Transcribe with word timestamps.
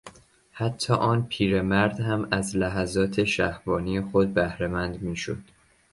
حتی 0.51 0.93
آن 0.93 1.25
پیرمرد 1.29 1.99
هم 1.99 2.27
از 2.31 2.55
لحظات 2.57 3.23
شهوانی 3.23 4.01
خود 4.01 4.33
بهرهمند 4.33 5.01
میشد. 5.01 5.41